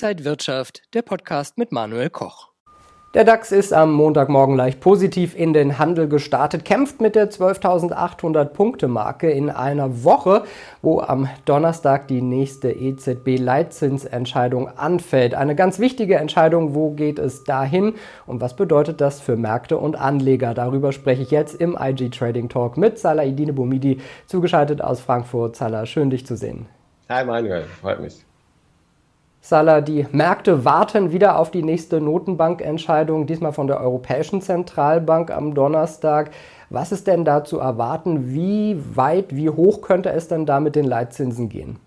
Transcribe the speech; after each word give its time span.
Inside 0.00 0.24
Wirtschaft, 0.24 0.82
der 0.94 1.02
Podcast 1.02 1.58
mit 1.58 1.72
Manuel 1.72 2.08
Koch. 2.08 2.50
Der 3.14 3.24
DAX 3.24 3.50
ist 3.50 3.72
am 3.72 3.92
Montagmorgen 3.92 4.54
leicht 4.54 4.78
positiv 4.78 5.34
in 5.34 5.52
den 5.52 5.80
Handel 5.80 6.06
gestartet, 6.06 6.64
kämpft 6.64 7.00
mit 7.00 7.16
der 7.16 7.32
12.800 7.32 8.44
Punkte 8.44 8.86
Marke 8.86 9.28
in 9.28 9.50
einer 9.50 10.04
Woche, 10.04 10.44
wo 10.82 11.00
am 11.00 11.28
Donnerstag 11.46 12.06
die 12.06 12.22
nächste 12.22 12.70
EZB-Leitzinsentscheidung 12.70 14.68
anfällt. 14.68 15.34
Eine 15.34 15.56
ganz 15.56 15.80
wichtige 15.80 16.14
Entscheidung, 16.14 16.76
wo 16.76 16.92
geht 16.92 17.18
es 17.18 17.42
dahin 17.42 17.94
und 18.24 18.40
was 18.40 18.54
bedeutet 18.54 19.00
das 19.00 19.20
für 19.20 19.36
Märkte 19.36 19.78
und 19.78 19.96
Anleger? 19.96 20.54
Darüber 20.54 20.92
spreche 20.92 21.22
ich 21.22 21.32
jetzt 21.32 21.60
im 21.60 21.76
IG 21.76 22.10
Trading 22.10 22.48
Talk 22.48 22.76
mit 22.76 23.00
Salah 23.00 23.24
Idine 23.24 23.52
Boumidi, 23.52 24.00
zugeschaltet 24.26 24.80
aus 24.80 25.00
Frankfurt. 25.00 25.56
Salah, 25.56 25.86
schön 25.86 26.10
dich 26.10 26.24
zu 26.24 26.36
sehen. 26.36 26.68
Hi 27.08 27.24
Manuel, 27.24 27.64
freut 27.80 27.98
mich. 27.98 28.27
Salah, 29.40 29.80
die 29.80 30.04
Märkte 30.10 30.64
warten 30.64 31.12
wieder 31.12 31.38
auf 31.38 31.50
die 31.50 31.62
nächste 31.62 32.00
Notenbankentscheidung, 32.00 33.26
diesmal 33.26 33.52
von 33.52 33.66
der 33.66 33.80
Europäischen 33.80 34.42
Zentralbank 34.42 35.30
am 35.30 35.54
Donnerstag. 35.54 36.32
Was 36.70 36.92
ist 36.92 37.06
denn 37.06 37.24
da 37.24 37.44
zu 37.44 37.58
erwarten? 37.58 38.34
Wie 38.34 38.78
weit, 38.94 39.34
wie 39.34 39.48
hoch 39.48 39.80
könnte 39.80 40.10
es 40.10 40.28
denn 40.28 40.44
da 40.44 40.60
mit 40.60 40.74
den 40.76 40.84
Leitzinsen 40.84 41.48
gehen? 41.48 41.78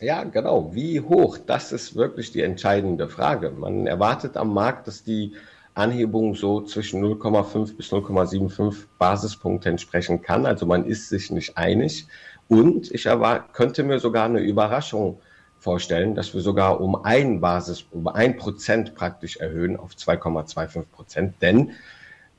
Ja, 0.00 0.24
genau. 0.24 0.74
Wie 0.74 1.00
hoch? 1.00 1.38
Das 1.38 1.70
ist 1.70 1.94
wirklich 1.94 2.32
die 2.32 2.42
entscheidende 2.42 3.08
Frage. 3.08 3.50
Man 3.50 3.86
erwartet 3.86 4.36
am 4.36 4.52
Markt, 4.52 4.88
dass 4.88 5.04
die 5.04 5.32
Anhebung 5.74 6.34
so 6.34 6.60
zwischen 6.62 7.02
0,5 7.02 7.76
bis 7.76 7.92
0,75 7.92 8.74
Basispunkte 8.98 9.68
entsprechen 9.68 10.20
kann. 10.20 10.44
Also 10.44 10.66
man 10.66 10.84
ist 10.84 11.08
sich 11.08 11.30
nicht 11.30 11.56
einig. 11.56 12.06
Und 12.48 12.90
ich 12.90 13.08
könnte 13.52 13.84
mir 13.84 14.00
sogar 14.00 14.24
eine 14.24 14.40
Überraschung 14.40 15.20
vorstellen, 15.62 16.14
dass 16.14 16.34
wir 16.34 16.40
sogar 16.40 16.80
um 16.80 17.04
ein 17.04 17.40
Basis, 17.40 17.86
um 17.92 18.08
ein 18.08 18.36
Prozent 18.36 18.94
praktisch 18.94 19.36
erhöhen 19.36 19.76
auf 19.76 19.92
2,25 19.92 20.82
Prozent. 20.92 21.34
Denn 21.40 21.70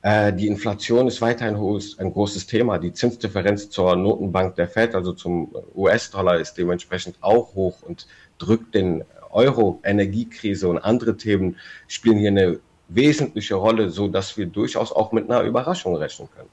äh, 0.02 0.32
die 0.32 0.46
Inflation 0.46 1.08
ist 1.08 1.22
weiterhin 1.22 1.58
hohes, 1.58 1.98
ein 1.98 2.12
großes 2.12 2.46
Thema. 2.46 2.78
Die 2.78 2.92
Zinsdifferenz 2.92 3.70
zur 3.70 3.96
Notenbank 3.96 4.56
der 4.56 4.68
Fed, 4.68 4.94
also 4.94 5.12
zum 5.12 5.54
US-Dollar, 5.74 6.38
ist 6.38 6.54
dementsprechend 6.58 7.16
auch 7.22 7.54
hoch 7.54 7.82
und 7.82 8.06
drückt 8.38 8.74
den 8.74 9.04
Euro, 9.30 9.80
Energiekrise 9.82 10.68
und 10.68 10.78
andere 10.78 11.16
Themen 11.16 11.56
spielen 11.88 12.18
hier 12.18 12.28
eine 12.28 12.60
wesentliche 12.88 13.54
Rolle, 13.54 13.88
so 13.88 14.06
dass 14.08 14.36
wir 14.36 14.46
durchaus 14.46 14.92
auch 14.92 15.12
mit 15.12 15.30
einer 15.30 15.42
Überraschung 15.42 15.96
rechnen 15.96 16.28
können. 16.36 16.50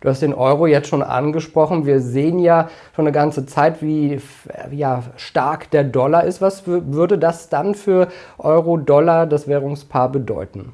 Du 0.00 0.08
hast 0.08 0.22
den 0.22 0.34
Euro 0.34 0.66
jetzt 0.66 0.88
schon 0.88 1.02
angesprochen. 1.02 1.84
Wir 1.84 2.00
sehen 2.00 2.38
ja 2.38 2.70
schon 2.94 3.06
eine 3.06 3.12
ganze 3.12 3.46
Zeit, 3.46 3.82
wie 3.82 4.20
ja, 4.70 5.02
stark 5.16 5.70
der 5.70 5.84
Dollar 5.84 6.24
ist. 6.24 6.40
Was 6.40 6.66
würde 6.66 7.18
das 7.18 7.48
dann 7.48 7.74
für 7.74 8.08
Euro-Dollar, 8.38 9.26
das 9.26 9.48
Währungspaar, 9.48 10.10
bedeuten? 10.10 10.72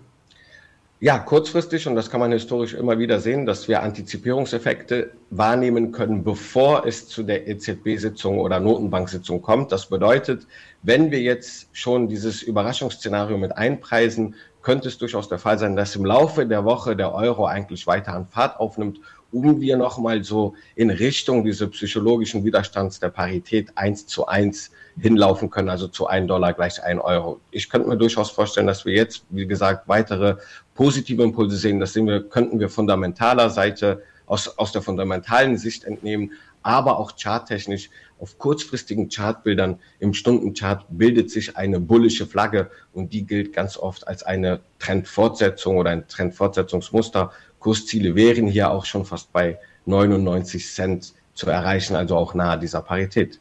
Ja, 1.00 1.18
kurzfristig, 1.18 1.86
und 1.86 1.96
das 1.96 2.08
kann 2.10 2.20
man 2.20 2.32
historisch 2.32 2.72
immer 2.72 2.98
wieder 2.98 3.20
sehen, 3.20 3.44
dass 3.44 3.68
wir 3.68 3.82
Antizipierungseffekte 3.82 5.10
wahrnehmen 5.30 5.92
können, 5.92 6.24
bevor 6.24 6.86
es 6.86 7.08
zu 7.08 7.22
der 7.22 7.46
EZB-Sitzung 7.46 8.38
oder 8.38 8.58
Notenbank-Sitzung 8.60 9.42
kommt. 9.42 9.70
Das 9.70 9.86
bedeutet, 9.86 10.46
wenn 10.82 11.10
wir 11.10 11.20
jetzt 11.20 11.68
schon 11.72 12.08
dieses 12.08 12.42
Überraschungsszenario 12.42 13.36
mit 13.36 13.56
einpreisen, 13.56 14.34
könnte 14.64 14.88
es 14.88 14.98
durchaus 14.98 15.28
der 15.28 15.38
Fall 15.38 15.58
sein, 15.58 15.76
dass 15.76 15.94
im 15.94 16.04
Laufe 16.06 16.46
der 16.46 16.64
Woche 16.64 16.96
der 16.96 17.14
Euro 17.14 17.46
eigentlich 17.46 17.86
weiter 17.86 18.14
an 18.14 18.26
Fahrt 18.26 18.58
aufnimmt, 18.58 18.98
um 19.30 19.60
wir 19.60 19.76
nochmal 19.76 20.24
so 20.24 20.54
in 20.74 20.90
Richtung 20.90 21.44
dieser 21.44 21.66
psychologischen 21.66 22.44
Widerstands 22.44 22.98
der 22.98 23.10
Parität 23.10 23.72
eins 23.76 24.06
zu 24.06 24.26
eins 24.26 24.70
hinlaufen 24.98 25.50
können, 25.50 25.68
also 25.68 25.86
zu 25.86 26.06
ein 26.06 26.26
Dollar 26.26 26.54
gleich 26.54 26.82
ein 26.82 26.98
Euro. 26.98 27.40
Ich 27.50 27.68
könnte 27.68 27.88
mir 27.88 27.98
durchaus 27.98 28.30
vorstellen, 28.30 28.66
dass 28.66 28.84
wir 28.86 28.94
jetzt, 28.94 29.24
wie 29.28 29.46
gesagt, 29.46 29.86
weitere 29.86 30.36
positive 30.74 31.22
Impulse 31.22 31.56
sehen. 31.56 31.78
Das 31.78 31.92
sehen 31.92 32.06
wir, 32.06 32.22
könnten 32.22 32.58
wir 32.58 32.70
fundamentaler 32.70 33.50
Seite 33.50 34.02
aus, 34.24 34.56
aus 34.56 34.72
der 34.72 34.80
fundamentalen 34.80 35.58
Sicht 35.58 35.84
entnehmen, 35.84 36.32
aber 36.64 36.98
auch 36.98 37.12
charttechnisch 37.16 37.90
auf 38.18 38.38
kurzfristigen 38.38 39.08
Chartbildern 39.08 39.78
im 40.00 40.14
Stundenchart 40.14 40.86
bildet 40.88 41.30
sich 41.30 41.56
eine 41.56 41.78
bullische 41.78 42.26
Flagge 42.26 42.70
und 42.92 43.12
die 43.12 43.26
gilt 43.26 43.52
ganz 43.52 43.76
oft 43.76 44.08
als 44.08 44.22
eine 44.22 44.60
Trendfortsetzung 44.78 45.76
oder 45.76 45.90
ein 45.90 46.08
Trendfortsetzungsmuster. 46.08 47.30
Kursziele 47.60 48.14
wären 48.14 48.46
hier 48.46 48.70
auch 48.70 48.86
schon 48.86 49.04
fast 49.04 49.32
bei 49.32 49.58
99 49.86 50.66
Cent 50.72 51.12
zu 51.34 51.50
erreichen, 51.50 51.96
also 51.96 52.16
auch 52.16 52.34
nahe 52.34 52.58
dieser 52.58 52.80
Parität. 52.80 53.38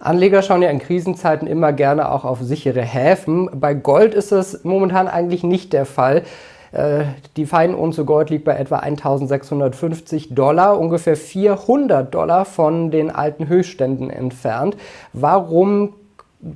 Anleger 0.00 0.42
schauen 0.42 0.62
ja 0.62 0.70
in 0.70 0.78
Krisenzeiten 0.78 1.48
immer 1.48 1.72
gerne 1.72 2.10
auch 2.10 2.24
auf 2.24 2.40
sichere 2.40 2.82
Häfen. 2.82 3.50
Bei 3.60 3.74
Gold 3.74 4.14
ist 4.14 4.32
das 4.32 4.64
momentan 4.64 5.08
eigentlich 5.08 5.42
nicht 5.42 5.72
der 5.72 5.86
Fall. 5.86 6.22
Äh, 6.72 7.04
die 7.36 7.46
Feinunze 7.46 8.04
Gold 8.04 8.30
liegt 8.30 8.44
bei 8.44 8.56
etwa 8.56 8.76
1650 8.76 10.34
Dollar, 10.34 10.78
ungefähr 10.78 11.16
400 11.16 12.12
Dollar 12.12 12.44
von 12.44 12.90
den 12.90 13.10
alten 13.10 13.48
Höchstständen 13.48 14.10
entfernt. 14.10 14.76
Warum 15.12 15.94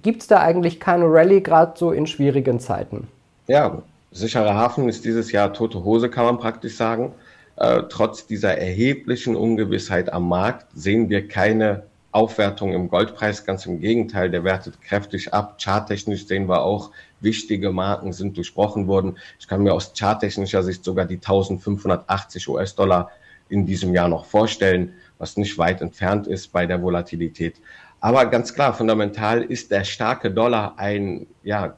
gibt 0.03 0.23
es 0.23 0.29
da 0.29 0.41
eigentlich 0.41 0.81
keine 0.81 1.07
Rallye, 1.07 1.41
gerade 1.41 1.73
so 1.77 1.93
in 1.93 2.07
schwierigen 2.07 2.61
Zeiten? 2.61 3.09
Ja, 3.49 3.83
sicherer 4.11 4.55
Hafen 4.55 4.89
ist 4.89 5.05
dieses 5.05 5.33
Jahr 5.33 5.53
tote 5.53 5.85
Hose, 5.85 6.09
kann 6.09 6.25
man 6.25 6.39
praktisch 6.39 6.77
sagen. 6.77 7.13
Äh, 7.57 7.83
trotz 7.89 8.27
dieser 8.27 8.57
erheblichen 8.57 9.37
Ungewissheit 9.37 10.13
am 10.13 10.29
Markt 10.29 10.67
sehen 10.75 11.11
wir 11.11 11.29
keine 11.29 11.83
Aufwertung 12.13 12.73
im 12.73 12.89
Goldpreis. 12.89 13.45
Ganz 13.45 13.67
im 13.67 13.81
Gegenteil, 13.81 14.31
der 14.31 14.45
wertet 14.45 14.81
kräftig 14.81 15.35
ab. 15.35 15.59
Charttechnisch 15.63 16.27
sehen 16.27 16.49
wir 16.49 16.63
auch, 16.63 16.91
wichtige 17.23 17.71
Marken 17.73 18.13
sind 18.13 18.37
durchbrochen 18.37 18.87
worden. 18.87 19.19
Ich 19.39 19.49
kann 19.49 19.63
mir 19.63 19.75
aus 19.75 19.93
charttechnischer 19.97 20.63
Sicht 20.63 20.85
sogar 20.85 21.07
die 21.07 21.17
1580 21.17 22.49
US-Dollar 22.49 23.11
in 23.49 23.67
diesem 23.67 23.95
Jahr 23.95 24.09
noch 24.09 24.25
vorstellen, 24.25 24.95
was 25.19 25.37
nicht 25.37 25.59
weit 25.59 25.81
entfernt 25.81 26.27
ist 26.27 26.53
bei 26.53 26.67
der 26.67 26.83
Volatilität. 26.83 27.57
Aber 28.01 28.27
ganz 28.27 28.55
klar, 28.55 28.75
fundamental 28.75 29.43
ist 29.43 29.71
der 29.71 29.85
starke 29.85 30.31
Dollar 30.31 30.75
ein, 30.79 31.27
ja, 31.45 31.77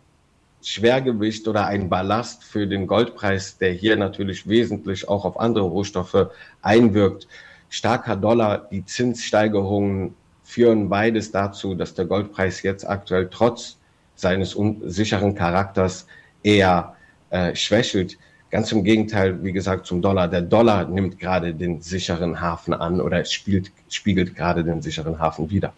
Schwergewicht 0.62 1.46
oder 1.46 1.66
ein 1.66 1.90
Ballast 1.90 2.42
für 2.42 2.66
den 2.66 2.86
Goldpreis, 2.86 3.58
der 3.58 3.72
hier 3.72 3.96
natürlich 3.96 4.48
wesentlich 4.48 5.06
auch 5.06 5.26
auf 5.26 5.38
andere 5.38 5.66
Rohstoffe 5.66 6.28
einwirkt. 6.62 7.28
Starker 7.68 8.16
Dollar, 8.16 8.66
die 8.70 8.86
Zinssteigerungen 8.86 10.14
führen 10.42 10.88
beides 10.88 11.32
dazu, 11.32 11.74
dass 11.74 11.94
der 11.94 12.06
Goldpreis 12.06 12.62
jetzt 12.62 12.88
aktuell 12.88 13.28
trotz 13.30 13.76
seines 14.14 14.54
unsicheren 14.54 15.34
Charakters 15.34 16.06
eher 16.42 16.94
äh, 17.30 17.54
schwächelt. 17.54 18.18
Ganz 18.50 18.70
im 18.70 18.84
Gegenteil, 18.84 19.42
wie 19.42 19.52
gesagt, 19.52 19.86
zum 19.86 20.00
Dollar. 20.00 20.28
Der 20.28 20.42
Dollar 20.42 20.86
nimmt 20.86 21.18
gerade 21.18 21.54
den 21.54 21.80
sicheren 21.80 22.40
Hafen 22.40 22.72
an 22.72 23.00
oder 23.00 23.24
spielt, 23.24 23.72
spiegelt 23.88 24.36
gerade 24.36 24.62
den 24.62 24.80
sicheren 24.80 25.18
Hafen 25.18 25.50
wieder. 25.50 25.72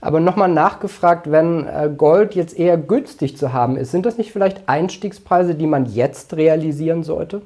Aber 0.00 0.18
nochmal 0.20 0.48
nachgefragt, 0.48 1.30
wenn 1.30 1.66
äh, 1.66 1.90
Gold 1.94 2.34
jetzt 2.34 2.58
eher 2.58 2.78
günstig 2.78 3.36
zu 3.36 3.52
haben 3.52 3.76
ist, 3.76 3.90
sind 3.90 4.06
das 4.06 4.16
nicht 4.16 4.32
vielleicht 4.32 4.66
Einstiegspreise, 4.66 5.54
die 5.54 5.66
man 5.66 5.84
jetzt 5.84 6.34
realisieren 6.34 7.02
sollte? 7.02 7.42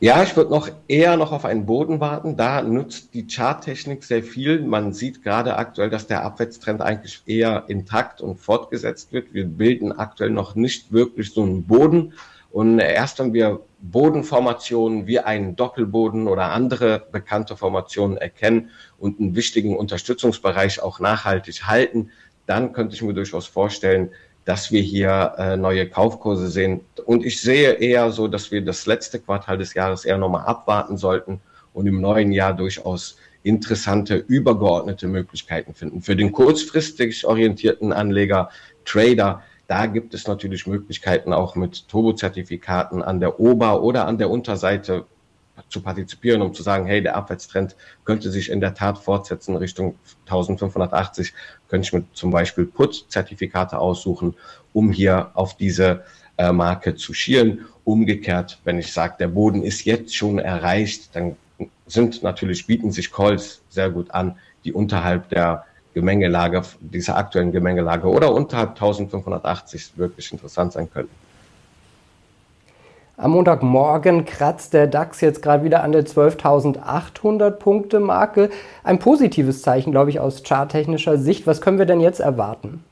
Ja, 0.00 0.22
ich 0.22 0.36
würde 0.36 0.52
noch 0.52 0.70
eher 0.86 1.16
noch 1.16 1.32
auf 1.32 1.44
einen 1.44 1.66
Boden 1.66 1.98
warten. 1.98 2.36
Da 2.36 2.62
nutzt 2.62 3.14
die 3.14 3.26
Charttechnik 3.26 4.04
sehr 4.04 4.22
viel. 4.22 4.60
Man 4.60 4.92
sieht 4.92 5.24
gerade 5.24 5.56
aktuell, 5.56 5.90
dass 5.90 6.06
der 6.06 6.22
Abwärtstrend 6.22 6.80
eigentlich 6.80 7.22
eher 7.26 7.64
intakt 7.66 8.20
und 8.20 8.38
fortgesetzt 8.38 9.12
wird. 9.12 9.34
Wir 9.34 9.46
bilden 9.46 9.90
aktuell 9.90 10.30
noch 10.30 10.54
nicht 10.54 10.92
wirklich 10.92 11.32
so 11.32 11.42
einen 11.42 11.64
Boden. 11.64 12.12
Und 12.52 12.78
erst 12.78 13.18
wenn 13.18 13.32
wir 13.32 13.60
Bodenformationen 13.80 15.08
wie 15.08 15.18
einen 15.18 15.56
Doppelboden 15.56 16.28
oder 16.28 16.52
andere 16.52 17.04
bekannte 17.10 17.56
Formationen 17.56 18.18
erkennen 18.18 18.70
und 18.98 19.18
einen 19.18 19.34
wichtigen 19.34 19.76
Unterstützungsbereich 19.76 20.80
auch 20.80 21.00
nachhaltig 21.00 21.66
halten, 21.66 22.12
dann 22.46 22.72
könnte 22.72 22.94
ich 22.94 23.02
mir 23.02 23.14
durchaus 23.14 23.48
vorstellen, 23.48 24.10
dass 24.48 24.72
wir 24.72 24.80
hier 24.80 25.34
äh, 25.36 25.58
neue 25.58 25.86
Kaufkurse 25.86 26.48
sehen. 26.48 26.80
Und 27.04 27.22
ich 27.22 27.42
sehe 27.42 27.72
eher 27.72 28.10
so, 28.10 28.28
dass 28.28 28.50
wir 28.50 28.64
das 28.64 28.86
letzte 28.86 29.18
Quartal 29.18 29.58
des 29.58 29.74
Jahres 29.74 30.06
eher 30.06 30.16
nochmal 30.16 30.46
abwarten 30.46 30.96
sollten 30.96 31.42
und 31.74 31.86
im 31.86 32.00
neuen 32.00 32.32
Jahr 32.32 32.54
durchaus 32.54 33.18
interessante 33.42 34.16
übergeordnete 34.16 35.06
Möglichkeiten 35.06 35.74
finden. 35.74 36.00
Für 36.00 36.16
den 36.16 36.32
kurzfristig 36.32 37.26
orientierten 37.26 37.92
Anleger, 37.92 38.48
Trader, 38.86 39.42
da 39.66 39.84
gibt 39.84 40.14
es 40.14 40.26
natürlich 40.26 40.66
Möglichkeiten 40.66 41.34
auch 41.34 41.54
mit 41.54 41.86
Turbo-Zertifikaten 41.86 43.02
an 43.02 43.20
der 43.20 43.38
Ober- 43.38 43.82
oder 43.82 44.06
an 44.06 44.16
der 44.16 44.30
Unterseite 44.30 45.04
zu 45.68 45.80
partizipieren, 45.82 46.42
um 46.42 46.54
zu 46.54 46.62
sagen, 46.62 46.86
hey, 46.86 47.02
der 47.02 47.16
Abwärtstrend 47.16 47.76
könnte 48.04 48.30
sich 48.30 48.50
in 48.50 48.60
der 48.60 48.74
Tat 48.74 48.98
fortsetzen 48.98 49.56
Richtung 49.56 49.96
1580, 50.26 51.32
könnte 51.68 51.86
ich 51.86 51.92
mir 51.92 52.04
zum 52.12 52.30
Beispiel 52.30 52.66
Put-Zertifikate 52.66 53.78
aussuchen, 53.78 54.34
um 54.72 54.92
hier 54.92 55.30
auf 55.34 55.56
diese 55.56 56.04
äh, 56.36 56.52
Marke 56.52 56.94
zu 56.94 57.14
schielen. 57.14 57.66
Umgekehrt, 57.84 58.60
wenn 58.64 58.78
ich 58.78 58.92
sage, 58.92 59.16
der 59.18 59.28
Boden 59.28 59.62
ist 59.62 59.84
jetzt 59.84 60.14
schon 60.14 60.38
erreicht, 60.38 61.14
dann 61.14 61.36
sind 61.86 62.22
natürlich, 62.22 62.66
bieten 62.66 62.92
sich 62.92 63.10
Calls 63.10 63.62
sehr 63.68 63.90
gut 63.90 64.10
an, 64.12 64.36
die 64.64 64.72
unterhalb 64.72 65.28
der 65.30 65.64
Gemengelage, 65.94 66.62
dieser 66.80 67.16
aktuellen 67.16 67.50
Gemengelage 67.50 68.06
oder 68.06 68.32
unterhalb 68.32 68.70
1580 68.70 69.92
wirklich 69.96 70.30
interessant 70.30 70.72
sein 70.72 70.90
könnten. 70.90 71.27
Am 73.20 73.32
Montagmorgen 73.32 74.26
kratzt 74.26 74.74
der 74.74 74.86
DAX 74.86 75.20
jetzt 75.22 75.42
gerade 75.42 75.64
wieder 75.64 75.82
an 75.82 75.90
der 75.90 76.06
12.800 76.06 77.50
Punkte 77.50 77.98
Marke. 77.98 78.48
Ein 78.84 79.00
positives 79.00 79.62
Zeichen, 79.62 79.90
glaube 79.90 80.10
ich, 80.10 80.20
aus 80.20 80.44
charttechnischer 80.44 81.18
Sicht. 81.18 81.44
Was 81.44 81.60
können 81.60 81.80
wir 81.80 81.86
denn 81.86 81.98
jetzt 81.98 82.20
erwarten? 82.20 82.84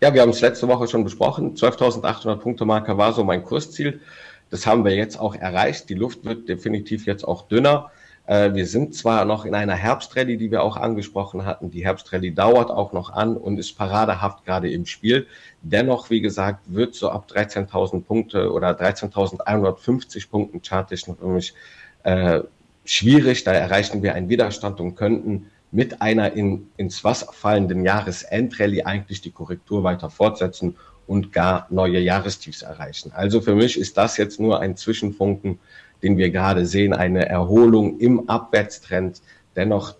Ja, 0.00 0.14
wir 0.14 0.22
haben 0.22 0.30
es 0.30 0.40
letzte 0.40 0.66
Woche 0.66 0.88
schon 0.88 1.04
besprochen. 1.04 1.56
12.800 1.56 2.36
Punkte 2.36 2.64
Marke 2.64 2.96
war 2.96 3.12
so 3.12 3.22
mein 3.22 3.44
Kursziel. 3.44 4.00
Das 4.48 4.66
haben 4.66 4.82
wir 4.82 4.94
jetzt 4.94 5.20
auch 5.20 5.34
erreicht. 5.34 5.90
Die 5.90 5.94
Luft 5.94 6.24
wird 6.24 6.48
definitiv 6.48 7.04
jetzt 7.04 7.28
auch 7.28 7.42
dünner. 7.42 7.90
Äh, 8.26 8.54
wir 8.54 8.66
sind 8.66 8.94
zwar 8.94 9.24
noch 9.24 9.44
in 9.44 9.54
einer 9.54 9.74
Herbstrallye, 9.74 10.36
die 10.36 10.50
wir 10.50 10.62
auch 10.62 10.76
angesprochen 10.76 11.44
hatten. 11.44 11.70
Die 11.70 11.84
Herbstrallye 11.84 12.32
dauert 12.32 12.70
auch 12.70 12.92
noch 12.92 13.10
an 13.10 13.36
und 13.36 13.58
ist 13.58 13.78
paradehaft 13.78 14.44
gerade 14.44 14.70
im 14.70 14.86
Spiel. 14.86 15.26
Dennoch, 15.62 16.10
wie 16.10 16.20
gesagt, 16.20 16.60
wird 16.66 16.94
so 16.94 17.10
ab 17.10 17.28
13.000 17.30 18.02
Punkte 18.02 18.52
oder 18.52 18.70
13.150 18.70 20.28
Punkten 20.28 20.60
chartisch 20.62 21.06
mich 21.06 21.54
äh, 22.02 22.40
schwierig. 22.84 23.44
Da 23.44 23.52
erreichen 23.52 24.02
wir 24.02 24.14
einen 24.14 24.28
Widerstand 24.28 24.80
und 24.80 24.96
könnten 24.96 25.46
mit 25.70 26.00
einer 26.02 26.32
in, 26.32 26.68
ins 26.76 27.04
Wasser 27.04 27.32
fallenden 27.32 27.84
Jahresendrallye 27.84 28.84
eigentlich 28.84 29.20
die 29.20 29.32
Korrektur 29.32 29.84
weiter 29.84 30.10
fortsetzen 30.10 30.76
und 31.06 31.32
gar 31.32 31.66
neue 31.70 32.00
Jahrestiefs 32.00 32.62
erreichen. 32.62 33.12
Also 33.14 33.40
für 33.40 33.54
mich 33.54 33.78
ist 33.78 33.96
das 33.96 34.16
jetzt 34.16 34.40
nur 34.40 34.60
ein 34.60 34.76
Zwischenfunken 34.76 35.58
den 36.02 36.16
wir 36.16 36.30
gerade 36.30 36.66
sehen, 36.66 36.92
eine 36.92 37.28
Erholung 37.28 37.98
im 37.98 38.28
Abwärtstrend. 38.28 39.22
Dennoch 39.56 39.94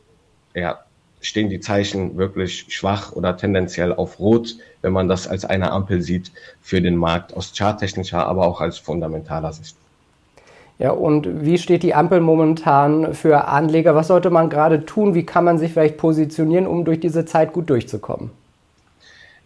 ja, 0.55 0.81
stehen 1.21 1.51
die 1.51 1.61
Zeichen 1.61 2.17
wirklich 2.17 2.67
schwach 2.69 3.13
oder 3.13 3.37
tendenziell 3.37 3.93
auf 3.93 4.19
Rot, 4.19 4.57
wenn 4.83 4.93
man 4.93 5.09
das 5.09 5.27
als 5.27 5.45
eine 5.45 5.73
Ampel 5.73 6.03
sieht 6.03 6.33
für 6.61 6.81
den 6.81 6.97
Markt 6.97 7.37
aus 7.37 7.53
charttechnischer, 7.57 8.27
aber 8.27 8.47
auch 8.47 8.61
als 8.61 8.79
fundamentaler 8.79 9.53
Sicht. 9.53 9.77
Ja, 10.79 10.91
und 10.91 11.45
wie 11.45 11.57
steht 11.57 11.83
die 11.83 11.95
Ampel 11.95 12.21
momentan 12.21 13.15
für 13.15 13.49
Anleger? 13.49 13.95
Was 13.95 14.09
sollte 14.09 14.29
man 14.29 14.51
gerade 14.51 14.85
tun? 14.85 15.15
Wie 15.15 15.25
kann 15.25 15.45
man 15.45 15.59
sich 15.59 15.73
vielleicht 15.73 15.97
positionieren, 15.97 16.67
um 16.67 16.85
durch 16.85 17.01
diese 17.01 17.25
Zeit 17.25 17.55
gut 17.55 17.71
durchzukommen? 17.71 18.31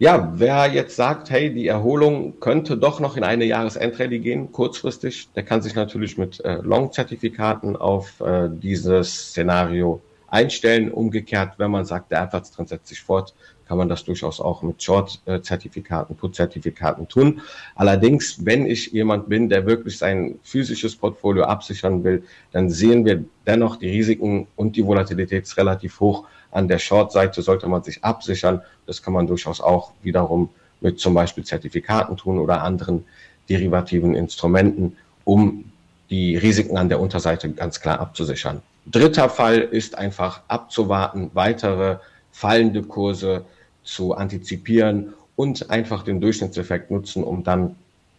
Ja, 0.01 0.33
wer 0.35 0.65
jetzt 0.65 0.95
sagt, 0.95 1.29
hey, 1.29 1.53
die 1.53 1.67
Erholung 1.67 2.39
könnte 2.39 2.75
doch 2.75 2.99
noch 2.99 3.17
in 3.17 3.23
eine 3.23 3.45
Jahresendrallye 3.45 4.17
gehen, 4.17 4.51
kurzfristig, 4.51 5.29
der 5.35 5.43
kann 5.43 5.61
sich 5.61 5.75
natürlich 5.75 6.17
mit 6.17 6.43
äh, 6.43 6.55
Long-Zertifikaten 6.55 7.75
auf 7.75 8.19
äh, 8.19 8.49
dieses 8.51 9.27
Szenario 9.27 10.01
einstellen. 10.31 10.91
Umgekehrt, 10.91 11.59
wenn 11.59 11.69
man 11.69 11.85
sagt, 11.85 12.11
der 12.11 12.23
Abwärtstrend 12.23 12.69
setzt 12.69 12.87
sich 12.87 13.01
fort, 13.01 13.35
kann 13.67 13.77
man 13.77 13.87
das 13.87 14.03
durchaus 14.03 14.41
auch 14.41 14.63
mit 14.63 14.81
Short-Zertifikaten, 14.83 16.15
Put-Zertifikaten 16.15 17.07
tun. 17.07 17.41
Allerdings, 17.75 18.43
wenn 18.43 18.65
ich 18.65 18.91
jemand 18.91 19.29
bin, 19.29 19.47
der 19.47 19.65
wirklich 19.65 19.97
sein 19.97 20.39
physisches 20.43 20.95
Portfolio 20.95 21.43
absichern 21.43 22.03
will, 22.03 22.23
dann 22.51 22.69
sehen 22.69 23.05
wir 23.05 23.23
dennoch 23.45 23.77
die 23.77 23.89
Risiken 23.89 24.47
und 24.55 24.75
die 24.75 24.85
Volatilität 24.85 25.55
relativ 25.55 25.99
hoch 25.99 26.25
an 26.51 26.67
der 26.67 26.79
Short-Seite 26.79 27.41
sollte 27.41 27.67
man 27.67 27.83
sich 27.83 28.03
absichern. 28.03 28.61
Das 28.85 29.01
kann 29.01 29.13
man 29.13 29.27
durchaus 29.27 29.61
auch 29.61 29.93
wiederum 30.01 30.49
mit 30.81 30.99
zum 30.99 31.13
Beispiel 31.13 31.45
Zertifikaten 31.45 32.17
tun 32.17 32.39
oder 32.39 32.63
anderen 32.63 33.05
derivativen 33.47 34.15
Instrumenten, 34.15 34.97
um 35.23 35.71
die 36.09 36.35
Risiken 36.35 36.77
an 36.77 36.89
der 36.89 36.99
Unterseite 36.99 37.49
ganz 37.51 37.79
klar 37.79 37.99
abzusichern. 38.01 38.61
Dritter 38.85 39.29
Fall 39.29 39.59
ist 39.59 39.97
einfach 39.97 40.41
abzuwarten, 40.47 41.31
weitere 41.33 41.97
fallende 42.31 42.81
Kurse 42.83 43.45
zu 43.83 44.13
antizipieren 44.13 45.13
und 45.35 45.69
einfach 45.69 46.03
den 46.03 46.21
Durchschnittseffekt 46.21 46.91
nutzen, 46.91 47.23
um 47.23 47.43
dann 47.43 47.75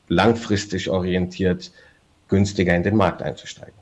langfristig 0.09 0.91
orientiert 0.91 1.71
günstiger 2.29 2.75
in 2.75 2.83
den 2.83 2.97
Markt 2.97 3.23
einzusteigen 3.23 3.75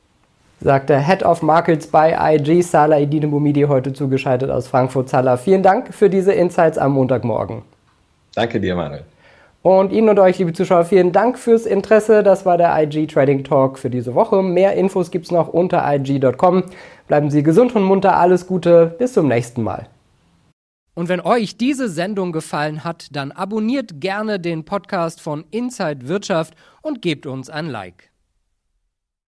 sagt 0.61 0.91
der 0.91 1.01
Head 1.01 1.23
of 1.23 1.43
Markets 1.43 1.87
bei 1.87 2.35
IG, 2.35 2.63
Salah 2.63 2.99
Edine 2.99 3.29
Bumidi, 3.29 3.63
heute 3.63 3.93
zugeschaltet 3.93 4.51
aus 4.51 4.69
Frankfurt. 4.69 5.09
Salah, 5.09 5.37
vielen 5.37 5.63
Dank 5.63 5.95
für 5.95 6.11
diese 6.11 6.33
Insights 6.33 6.77
am 6.79 6.93
Montagmorgen. 6.93 7.63
Danke 8.35 8.61
dir, 8.61 8.77
Manuel. 8.77 9.05
Und 9.63 9.93
Ihnen 9.93 10.09
und 10.09 10.19
euch, 10.19 10.39
liebe 10.39 10.55
Zuschauer, 10.55 10.87
vielen 10.87 11.13
Dank 11.13 11.39
fürs 11.39 11.67
Interesse. 11.67 12.23
Das 12.23 12.47
war 12.47 12.57
der 12.57 12.75
IG 12.83 13.07
Trading 13.07 13.45
Talk 13.45 13.79
für 13.79 13.91
diese 13.91 14.15
Woche. 14.15 14.43
Mehr 14.43 14.75
Infos 14.75 15.11
gibt 15.11 15.27
es 15.27 15.31
noch 15.31 15.49
unter 15.49 15.85
IG.com. 15.87 16.65
Bleiben 17.09 17.31
Sie 17.31 17.43
gesund 17.43 17.77
und 17.77 17.83
munter. 17.83 18.17
Alles 18.17 18.47
Gute. 18.47 18.95
Bis 18.99 19.13
zum 19.13 19.29
nächsten 19.29 19.63
Mal. 19.63 19.87
Und 20.95 21.09
wenn 21.09 21.21
euch 21.21 21.59
diese 21.59 21.89
Sendung 21.89 22.33
gefallen 22.33 22.85
hat, 22.85 23.09
dann 23.13 23.33
abonniert 23.33 24.01
gerne 24.01 24.41
den 24.41 24.65
Podcast 24.65 25.21
von 25.21 25.45
Inside 25.51 26.09
Wirtschaft 26.09 26.55
und 26.81 27.03
gebt 27.03 27.27
uns 27.27 27.51
ein 27.51 27.67
Like. 27.67 28.10